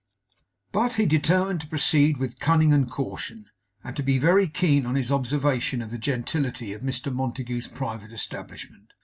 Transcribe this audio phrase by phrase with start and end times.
[0.71, 3.45] But he determined to proceed with cunning and caution,
[3.83, 8.11] and to be very keen on his observation of the gentility of Mr Montague's private
[8.11, 8.93] establishment.